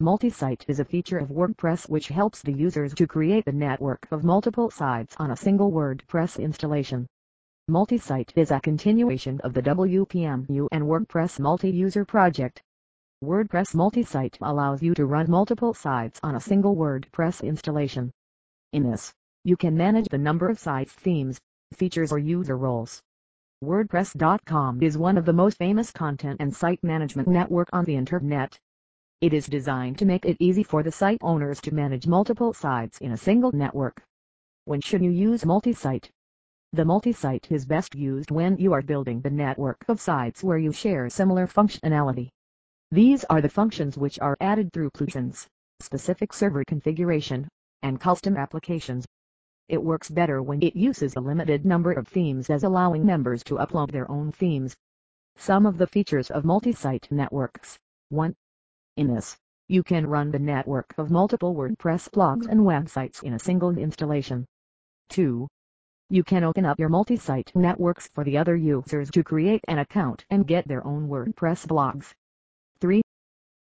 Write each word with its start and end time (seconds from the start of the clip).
Multi-site 0.00 0.64
is 0.66 0.80
a 0.80 0.84
feature 0.84 1.18
of 1.18 1.28
WordPress 1.28 1.88
which 1.88 2.08
helps 2.08 2.42
the 2.42 2.52
users 2.52 2.92
to 2.94 3.06
create 3.06 3.46
a 3.46 3.52
network 3.52 4.08
of 4.10 4.24
multiple 4.24 4.68
sites 4.68 5.14
on 5.20 5.30
a 5.30 5.36
single 5.36 5.70
WordPress 5.70 6.40
installation. 6.40 7.06
Multi-site 7.68 8.32
is 8.34 8.50
a 8.50 8.58
continuation 8.58 9.40
of 9.42 9.54
the 9.54 9.62
WPMU 9.62 10.66
and 10.72 10.82
WordPress 10.82 11.38
multi-user 11.38 12.04
project. 12.04 12.60
WordPress 13.22 13.72
multi-site 13.72 14.36
allows 14.42 14.82
you 14.82 14.94
to 14.94 15.06
run 15.06 15.30
multiple 15.30 15.72
sites 15.72 16.18
on 16.24 16.34
a 16.34 16.40
single 16.40 16.74
WordPress 16.74 17.44
installation. 17.44 18.10
In 18.72 18.82
this, 18.82 19.14
you 19.44 19.56
can 19.56 19.76
manage 19.76 20.08
the 20.08 20.18
number 20.18 20.50
of 20.50 20.58
sites 20.58 20.92
themes, 20.92 21.38
features 21.72 22.10
or 22.10 22.18
user 22.18 22.56
roles. 22.56 23.00
WordPress.com 23.62 24.82
is 24.82 24.98
one 24.98 25.16
of 25.16 25.24
the 25.24 25.32
most 25.32 25.56
famous 25.56 25.92
content 25.92 26.38
and 26.40 26.52
site 26.52 26.82
management 26.82 27.28
network 27.28 27.68
on 27.72 27.84
the 27.84 27.94
internet. 27.94 28.58
It 29.20 29.32
is 29.32 29.46
designed 29.46 29.98
to 29.98 30.04
make 30.04 30.24
it 30.24 30.36
easy 30.40 30.62
for 30.62 30.82
the 30.82 30.92
site 30.92 31.18
owners 31.22 31.60
to 31.62 31.74
manage 31.74 32.06
multiple 32.06 32.52
sites 32.52 32.98
in 32.98 33.12
a 33.12 33.16
single 33.16 33.52
network. 33.52 34.02
When 34.64 34.80
should 34.80 35.02
you 35.02 35.10
use 35.10 35.46
multi-site? 35.46 36.10
The 36.72 36.84
multi-site 36.84 37.50
is 37.50 37.64
best 37.64 37.94
used 37.94 38.30
when 38.30 38.56
you 38.58 38.72
are 38.72 38.82
building 38.82 39.20
the 39.20 39.30
network 39.30 39.84
of 39.88 40.00
sites 40.00 40.42
where 40.42 40.58
you 40.58 40.72
share 40.72 41.08
similar 41.08 41.46
functionality. 41.46 42.30
These 42.90 43.24
are 43.24 43.40
the 43.40 43.48
functions 43.48 43.96
which 43.96 44.18
are 44.18 44.36
added 44.40 44.72
through 44.72 44.90
plugins, 44.90 45.46
specific 45.80 46.32
server 46.32 46.64
configuration, 46.64 47.48
and 47.82 48.00
custom 48.00 48.36
applications. 48.36 49.06
It 49.68 49.82
works 49.82 50.10
better 50.10 50.42
when 50.42 50.62
it 50.62 50.76
uses 50.76 51.16
a 51.16 51.20
limited 51.20 51.64
number 51.64 51.92
of 51.92 52.08
themes 52.08 52.50
as 52.50 52.64
allowing 52.64 53.06
members 53.06 53.42
to 53.44 53.56
upload 53.56 53.90
their 53.90 54.10
own 54.10 54.32
themes. 54.32 54.74
Some 55.36 55.66
of 55.66 55.78
the 55.78 55.86
features 55.86 56.30
of 56.30 56.44
multi-site 56.44 57.08
networks. 57.10 57.78
1. 58.10 58.34
In 58.96 59.08
this, 59.08 59.36
you 59.66 59.82
can 59.82 60.06
run 60.06 60.30
the 60.30 60.38
network 60.38 60.94
of 60.98 61.10
multiple 61.10 61.52
WordPress 61.52 62.08
blogs 62.10 62.46
and 62.46 62.60
websites 62.60 63.24
in 63.24 63.32
a 63.34 63.38
single 63.40 63.76
installation. 63.76 64.46
2. 65.08 65.48
You 66.10 66.22
can 66.22 66.44
open 66.44 66.64
up 66.64 66.78
your 66.78 66.88
multi-site 66.88 67.50
networks 67.56 68.08
for 68.14 68.22
the 68.22 68.38
other 68.38 68.54
users 68.54 69.10
to 69.10 69.24
create 69.24 69.64
an 69.66 69.80
account 69.80 70.24
and 70.30 70.46
get 70.46 70.68
their 70.68 70.86
own 70.86 71.08
WordPress 71.08 71.66
blogs. 71.66 72.12
3. 72.80 73.02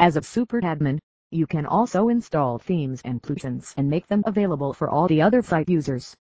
As 0.00 0.16
a 0.16 0.22
super 0.22 0.60
admin, 0.62 0.98
you 1.30 1.46
can 1.46 1.64
also 1.64 2.08
install 2.08 2.58
themes 2.58 3.00
and 3.04 3.22
plugins 3.22 3.72
and 3.76 3.88
make 3.88 4.08
them 4.08 4.24
available 4.26 4.72
for 4.72 4.88
all 4.88 5.06
the 5.06 5.22
other 5.22 5.42
site 5.42 5.68
users. 5.68 6.12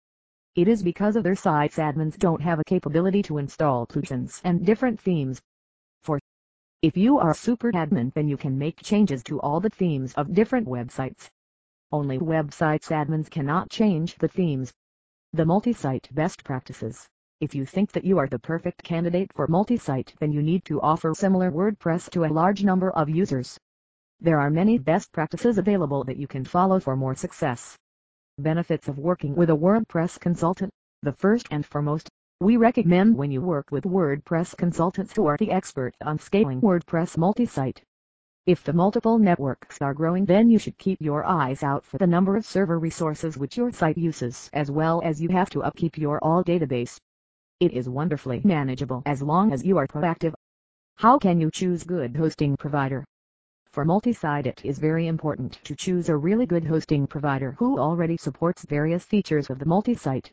It 0.53 0.67
is 0.67 0.83
because 0.83 1.15
of 1.15 1.23
their 1.23 1.35
sites 1.35 1.77
admins 1.77 2.15
don't 2.15 2.43
have 2.43 2.59
a 2.59 2.63
capability 2.63 3.23
to 3.23 3.39
install 3.39 3.87
plugins 3.87 4.39
and 4.43 4.63
different 4.63 4.99
themes. 5.01 5.41
If 6.81 6.95
you 6.95 7.19
are 7.19 7.31
a 7.31 7.35
super 7.35 7.73
admin 7.73 8.13
then 8.13 8.29
you 8.29 8.37
can 8.37 8.57
make 8.57 8.81
changes 8.81 9.21
to 9.23 9.41
all 9.41 9.59
the 9.59 9.69
themes 9.69 10.13
of 10.13 10.33
different 10.33 10.65
websites. 10.65 11.29
Only 11.91 12.19
websites 12.19 12.87
admins 12.87 13.29
cannot 13.29 13.69
change 13.69 14.15
the 14.15 14.29
themes. 14.29 14.71
The 15.33 15.45
multi-site 15.45 16.07
best 16.15 16.45
practices. 16.45 17.05
If 17.41 17.53
you 17.53 17.65
think 17.65 17.91
that 17.91 18.05
you 18.05 18.17
are 18.17 18.29
the 18.29 18.39
perfect 18.39 18.81
candidate 18.81 19.33
for 19.33 19.45
multi-site 19.47 20.13
then 20.21 20.31
you 20.31 20.41
need 20.41 20.63
to 20.65 20.79
offer 20.79 21.13
similar 21.13 21.51
WordPress 21.51 22.09
to 22.11 22.23
a 22.23 22.31
large 22.31 22.63
number 22.63 22.91
of 22.91 23.09
users. 23.09 23.59
There 24.21 24.39
are 24.39 24.49
many 24.49 24.77
best 24.77 25.11
practices 25.11 25.57
available 25.57 26.05
that 26.05 26.15
you 26.15 26.27
can 26.27 26.45
follow 26.45 26.79
for 26.79 26.95
more 26.95 27.13
success. 27.13 27.75
Benefits 28.37 28.87
of 28.87 28.97
working 28.97 29.35
with 29.35 29.49
a 29.49 29.57
WordPress 29.57 30.17
consultant. 30.17 30.71
The 31.01 31.11
first 31.11 31.45
and 31.51 31.65
foremost, 31.65 32.07
we 32.41 32.55
recommend 32.55 33.17
when 33.17 33.29
you 33.29 33.41
work 33.41 33.69
with 33.69 33.83
WordPress 33.83 34.55
consultants 34.55 35.13
who 35.13 35.25
are 35.25 35.35
the 35.35 35.51
expert 35.51 35.93
on 35.99 36.17
scaling 36.17 36.61
WordPress 36.61 37.17
multi-site. 37.17 37.83
If 38.45 38.63
the 38.63 38.71
multiple 38.71 39.19
networks 39.19 39.81
are 39.81 39.93
growing 39.93 40.23
then 40.23 40.49
you 40.49 40.57
should 40.57 40.77
keep 40.77 41.01
your 41.01 41.25
eyes 41.25 41.63
out 41.63 41.83
for 41.83 41.97
the 41.97 42.07
number 42.07 42.37
of 42.37 42.45
server 42.45 42.79
resources 42.79 43.37
which 43.37 43.57
your 43.57 43.73
site 43.73 43.97
uses 43.97 44.49
as 44.53 44.71
well 44.71 45.01
as 45.03 45.21
you 45.21 45.27
have 45.27 45.49
to 45.49 45.63
upkeep 45.63 45.97
your 45.97 46.17
all 46.23 46.41
database. 46.41 46.97
It 47.59 47.73
is 47.73 47.89
wonderfully 47.89 48.39
manageable 48.45 49.03
as 49.05 49.21
long 49.21 49.51
as 49.51 49.65
you 49.65 49.77
are 49.77 49.87
proactive. 49.87 50.33
How 50.95 51.19
can 51.19 51.41
you 51.41 51.51
choose 51.51 51.83
good 51.83 52.15
hosting 52.15 52.55
provider? 52.55 53.03
For 53.73 53.83
multi-site 53.83 54.47
it 54.47 54.63
is 54.63 54.79
very 54.79 55.07
important 55.07 55.59
to 55.65 55.75
choose 55.75 56.07
a 56.07 56.15
really 56.15 56.45
good 56.45 56.63
hosting 56.63 57.05
provider 57.05 57.51
who 57.59 57.77
already 57.77 58.15
supports 58.15 58.63
various 58.63 59.03
features 59.03 59.49
of 59.49 59.59
the 59.59 59.65
multi-site. 59.65 60.31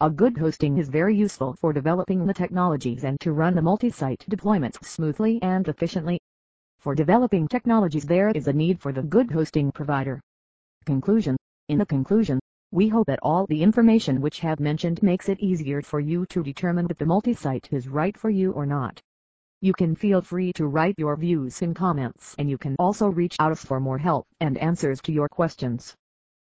A 0.00 0.10
good 0.10 0.36
hosting 0.36 0.76
is 0.76 0.88
very 0.88 1.14
useful 1.14 1.54
for 1.60 1.72
developing 1.72 2.26
the 2.26 2.34
technologies 2.34 3.04
and 3.04 3.18
to 3.20 3.32
run 3.32 3.54
the 3.54 3.62
multi-site 3.62 4.24
deployments 4.28 4.84
smoothly 4.84 5.40
and 5.40 5.68
efficiently. 5.68 6.18
For 6.80 6.96
developing 6.96 7.46
technologies 7.46 8.04
there 8.04 8.30
is 8.30 8.48
a 8.48 8.52
need 8.52 8.80
for 8.80 8.92
the 8.92 9.04
good 9.04 9.30
hosting 9.30 9.70
provider. 9.70 10.20
Conclusion 10.84 11.36
In 11.68 11.78
the 11.78 11.86
conclusion, 11.86 12.40
we 12.72 12.88
hope 12.88 13.06
that 13.06 13.20
all 13.22 13.46
the 13.46 13.62
information 13.62 14.20
which 14.20 14.40
have 14.40 14.58
mentioned 14.58 15.00
makes 15.00 15.28
it 15.28 15.38
easier 15.38 15.80
for 15.80 16.00
you 16.00 16.26
to 16.26 16.42
determine 16.42 16.88
that 16.88 16.98
the 16.98 17.06
multi-site 17.06 17.68
is 17.72 17.88
right 17.88 18.18
for 18.18 18.30
you 18.30 18.50
or 18.50 18.66
not. 18.66 19.00
You 19.60 19.72
can 19.72 19.94
feel 19.94 20.20
free 20.22 20.52
to 20.54 20.66
write 20.66 20.96
your 20.98 21.14
views 21.14 21.62
in 21.62 21.72
comments 21.72 22.34
and 22.36 22.50
you 22.50 22.58
can 22.58 22.74
also 22.80 23.10
reach 23.10 23.36
out 23.38 23.52
us 23.52 23.64
for 23.64 23.78
more 23.78 23.98
help 23.98 24.26
and 24.40 24.58
answers 24.58 25.00
to 25.02 25.12
your 25.12 25.28
questions. 25.28 25.94